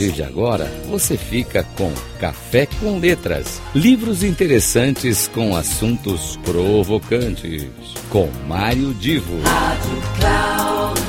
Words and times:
partir 0.00 0.12
de 0.12 0.22
agora, 0.22 0.64
você 0.88 1.16
fica 1.16 1.62
com 1.76 1.92
Café 2.18 2.66
com 2.80 2.98
Letras, 2.98 3.60
livros 3.74 4.24
interessantes 4.24 5.28
com 5.28 5.54
assuntos 5.54 6.38
provocantes, 6.38 7.68
com 8.08 8.26
Mário 8.48 8.94
Divo. 8.94 9.42
Rádio 9.42 10.02
Cloud 10.18 11.00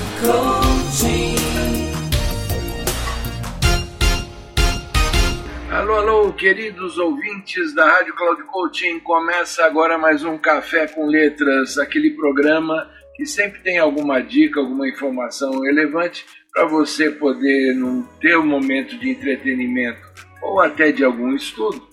Alô, 5.71 5.95
alô, 5.95 6.33
queridos 6.33 6.97
ouvintes 6.97 7.73
da 7.73 7.85
Rádio 7.89 8.13
Cloud 8.13 8.43
Coaching, 8.43 8.99
começa 8.99 9.63
agora 9.63 9.97
mais 9.97 10.25
um 10.25 10.37
Café 10.37 10.85
com 10.87 11.05
Letras, 11.05 11.77
aquele 11.77 12.09
programa 12.11 12.89
que 13.21 13.25
sempre 13.27 13.59
tem 13.59 13.77
alguma 13.77 14.19
dica, 14.19 14.59
alguma 14.59 14.89
informação 14.89 15.61
relevante 15.61 16.25
para 16.51 16.65
você 16.65 17.11
poder, 17.11 17.75
num 17.75 18.01
ter 18.19 18.35
um 18.35 18.47
momento 18.47 18.97
de 18.97 19.11
entretenimento 19.11 20.01
ou 20.41 20.59
até 20.59 20.91
de 20.91 21.03
algum 21.03 21.35
estudo, 21.35 21.87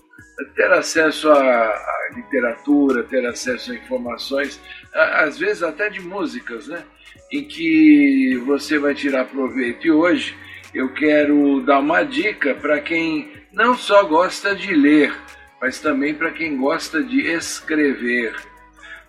ter 0.55 0.71
acesso 0.71 1.29
à, 1.29 1.85
literatura, 2.15 3.03
ter 3.03 3.23
acesso 3.27 3.71
a 3.71 3.75
informações, 3.75 4.59
às 4.91 5.37
vezes 5.37 5.61
até 5.61 5.87
de 5.87 6.01
músicas, 6.01 6.67
né? 6.67 6.83
Em 7.31 7.43
que 7.43 8.35
você 8.47 8.79
vai 8.79 8.95
tirar 8.95 9.25
proveito. 9.25 9.85
E 9.85 9.91
hoje 9.91 10.35
eu 10.73 10.91
quero 10.91 11.61
dar 11.61 11.77
uma 11.77 12.01
dica 12.01 12.55
para 12.55 12.81
quem 12.81 13.31
não 13.53 13.77
só 13.77 14.03
gosta 14.03 14.55
de 14.55 14.73
ler, 14.73 15.15
mas 15.61 15.79
também 15.79 16.15
para 16.15 16.31
quem 16.31 16.57
gosta 16.57 17.03
de 17.03 17.21
escrever. 17.27 18.33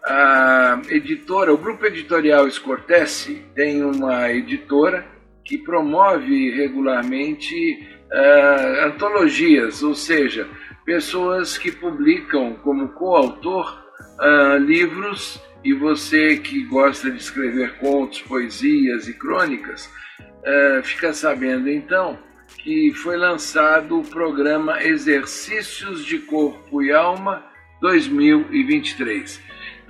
A 0.04 0.80
editora, 0.88 1.52
o 1.52 1.58
grupo 1.58 1.84
editorial 1.86 2.48
Escortece 2.48 3.44
tem 3.54 3.84
uma 3.84 4.30
editora 4.32 5.06
que 5.44 5.58
promove 5.58 6.50
regularmente 6.50 7.86
uh, 8.10 8.86
antologias, 8.86 9.82
ou 9.82 9.94
seja, 9.94 10.48
pessoas 10.84 11.58
que 11.58 11.70
publicam 11.70 12.54
como 12.62 12.88
coautor 12.88 13.84
uh, 14.18 14.56
livros 14.58 15.40
e 15.62 15.74
você 15.74 16.36
que 16.38 16.64
gosta 16.64 17.10
de 17.10 17.18
escrever 17.18 17.76
contos, 17.78 18.22
poesias 18.22 19.06
e 19.06 19.12
crônicas, 19.12 19.86
uh, 20.20 20.82
fica 20.82 21.12
sabendo 21.12 21.68
então 21.68 22.18
que 22.58 22.92
foi 22.94 23.16
lançado 23.16 24.00
o 24.00 24.04
programa 24.04 24.82
Exercícios 24.82 26.04
de 26.04 26.18
Corpo 26.18 26.82
e 26.82 26.92
Alma 26.92 27.44
2023. 27.80 29.40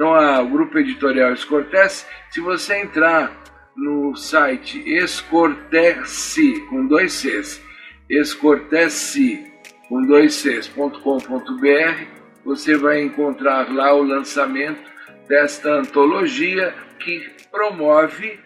Então, 0.01 0.15
a, 0.15 0.41
o 0.41 0.49
grupo 0.49 0.79
editorial 0.79 1.35
Escortece, 1.35 2.07
se 2.31 2.41
você 2.41 2.81
entrar 2.81 3.39
no 3.77 4.17
site 4.17 4.83
Escortece, 4.97 6.59
com 6.71 6.87
dois 6.87 7.13
Cs, 7.13 7.63
escortece, 8.09 9.45
com 9.91 10.01
dois 10.01 10.33
Cs.com.br, 10.37 12.05
você 12.47 12.79
vai 12.79 13.03
encontrar 13.03 13.71
lá 13.71 13.93
o 13.93 14.03
lançamento 14.03 14.91
desta 15.29 15.71
antologia 15.71 16.75
que 16.99 17.31
promove, 17.53 18.41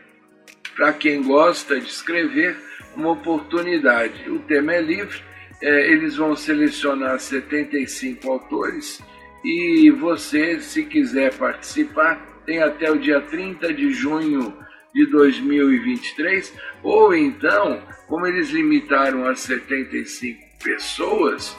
para 0.74 0.92
quem 0.92 1.22
gosta 1.22 1.78
de 1.78 1.86
escrever, 1.86 2.56
uma 2.96 3.12
oportunidade. 3.12 4.28
O 4.28 4.40
tema 4.40 4.74
é 4.74 4.80
livre, 4.80 5.22
é, 5.62 5.92
eles 5.92 6.16
vão 6.16 6.34
selecionar 6.34 7.20
75 7.20 8.28
autores 8.28 9.00
e 9.44 9.90
você, 9.90 10.58
se 10.60 10.84
quiser 10.84 11.34
participar, 11.34 12.16
tem 12.46 12.62
até 12.62 12.90
o 12.90 12.98
dia 12.98 13.20
30 13.20 13.72
de 13.74 13.92
junho 13.92 14.54
de 14.94 15.06
2023, 15.06 16.54
ou 16.82 17.14
então, 17.14 17.82
como 18.06 18.26
eles 18.26 18.50
limitaram 18.50 19.26
a 19.26 19.34
75 19.34 20.40
pessoas, 20.62 21.56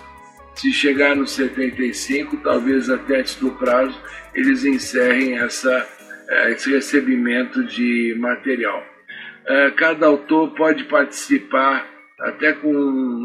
se 0.56 0.72
chegar 0.72 1.16
nos 1.16 1.32
75, 1.32 2.38
talvez 2.38 2.90
até 2.90 3.20
antes 3.20 3.36
do 3.36 3.52
prazo, 3.52 4.00
eles 4.34 4.64
encerrem 4.64 5.38
essa, 5.38 5.88
eh, 6.30 6.52
esse 6.52 6.72
recebimento 6.72 7.64
de 7.66 8.16
material. 8.18 8.82
Eh, 9.48 9.72
cada 9.72 10.08
autor 10.08 10.56
pode 10.56 10.86
participar 10.86 11.86
até 12.20 12.54
com 12.54 12.74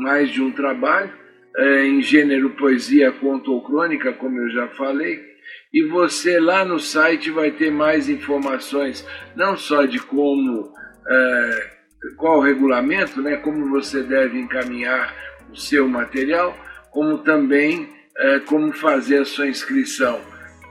mais 0.02 0.30
de 0.30 0.42
um 0.42 0.50
trabalho, 0.50 1.12
em 1.58 2.00
gênero 2.02 2.50
poesia, 2.50 3.12
conto 3.12 3.52
ou 3.52 3.62
crônica, 3.62 4.12
como 4.12 4.38
eu 4.38 4.50
já 4.50 4.68
falei, 4.68 5.30
e 5.72 5.82
você 5.84 6.38
lá 6.40 6.64
no 6.64 6.78
site 6.78 7.30
vai 7.30 7.50
ter 7.50 7.70
mais 7.70 8.08
informações, 8.08 9.06
não 9.36 9.56
só 9.56 9.84
de 9.84 9.98
como, 9.98 10.72
é, 11.08 11.70
qual 12.16 12.38
o 12.38 12.42
regulamento, 12.42 13.20
né, 13.22 13.36
como 13.36 13.68
você 13.68 14.02
deve 14.02 14.38
encaminhar 14.38 15.14
o 15.50 15.56
seu 15.56 15.88
material, 15.88 16.56
como 16.90 17.18
também 17.18 17.88
é, 18.16 18.40
como 18.40 18.72
fazer 18.72 19.18
a 19.18 19.24
sua 19.24 19.48
inscrição. 19.48 20.20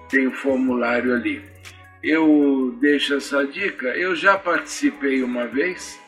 Tem 0.09 0.27
o 0.27 0.29
um 0.29 0.33
formulário 0.33 1.13
ali. 1.13 1.41
Eu 2.03 2.77
deixo 2.79 3.15
essa 3.15 3.45
dica. 3.45 3.87
Eu 3.87 4.15
já 4.15 4.37
participei 4.37 5.21
uma 5.21 5.47
vez 5.47 5.99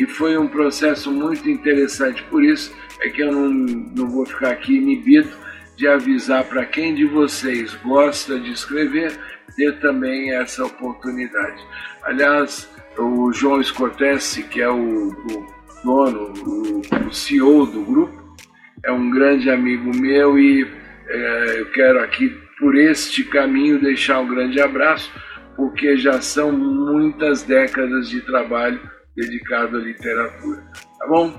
e 0.00 0.06
foi 0.06 0.38
um 0.38 0.48
processo 0.48 1.12
muito 1.12 1.48
interessante. 1.50 2.22
Por 2.24 2.42
isso 2.42 2.74
é 3.02 3.10
que 3.10 3.20
eu 3.20 3.30
não, 3.30 3.50
não 3.50 4.08
vou 4.08 4.24
ficar 4.24 4.52
aqui 4.52 4.78
inibido 4.78 5.28
de 5.76 5.86
avisar 5.86 6.42
para 6.44 6.64
quem 6.64 6.94
de 6.94 7.04
vocês 7.04 7.74
gosta 7.84 8.40
de 8.40 8.50
escrever, 8.50 9.12
ter 9.54 9.78
também 9.78 10.32
essa 10.32 10.64
oportunidade. 10.64 11.62
Aliás, 12.02 12.66
o 12.96 13.30
João 13.30 13.60
Escortese, 13.60 14.42
que 14.44 14.62
é 14.62 14.70
o, 14.70 15.08
o 15.10 15.46
dono, 15.84 16.32
o, 16.46 16.80
o, 17.06 17.12
CEO 17.12 17.66
do 17.66 17.82
grupo, 17.82 18.36
é 18.82 18.90
um 18.90 19.10
grande 19.10 19.50
amigo 19.50 19.94
meu 19.94 20.38
e 20.38 20.66
é, 21.08 21.60
eu 21.60 21.70
quero 21.72 22.00
aqui, 22.00 22.30
por 22.58 22.74
este 22.74 23.22
caminho, 23.24 23.78
deixar 23.78 24.20
um 24.20 24.28
grande 24.28 24.62
abraço, 24.62 25.12
porque 25.56 25.98
já 25.98 26.22
são 26.22 26.52
muitas 26.52 27.42
décadas 27.42 28.08
de 28.08 28.22
trabalho 28.22 28.80
dedicado 29.16 29.76
à 29.76 29.80
literatura. 29.80 30.62
Tá 30.98 31.06
bom? 31.06 31.32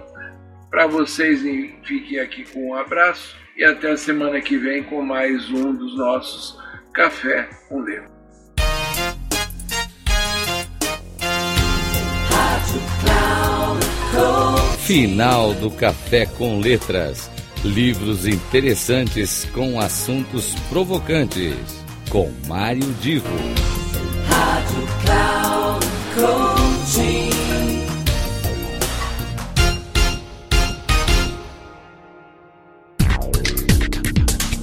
Para 0.69 0.87
vocês, 0.87 1.41
fiquem 1.83 2.19
aqui 2.19 2.45
com 2.45 2.69
um 2.69 2.75
abraço 2.75 3.35
e 3.57 3.63
até 3.63 3.91
a 3.91 3.97
semana 3.97 4.39
que 4.41 4.57
vem 4.57 4.83
com 4.83 5.01
mais 5.01 5.49
um 5.49 5.73
dos 5.73 5.97
nossos 5.97 6.57
Café 6.93 7.49
com 7.67 7.81
Letra. 7.81 8.09
Final 14.79 15.53
do 15.53 15.69
Café 15.71 16.25
com 16.25 16.59
Letras. 16.59 17.29
Livros 17.63 18.25
interessantes 18.25 19.45
com 19.53 19.79
assuntos 19.79 20.55
provocantes. 20.69 21.55
Com 22.09 22.31
Mário 22.47 22.91
Divo. 22.99 23.27
Rádio 24.27 24.87
Cloud 25.05 25.85